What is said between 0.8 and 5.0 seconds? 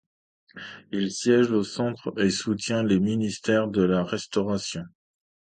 Il siège au centre et soutient les ministères de la Restauration.